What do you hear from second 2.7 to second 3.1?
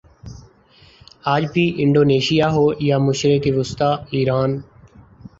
یا